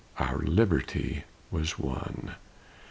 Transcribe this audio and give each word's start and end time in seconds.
Our 0.17 0.39
liberty 0.39 1.25
was 1.51 1.77
won! 1.77 2.33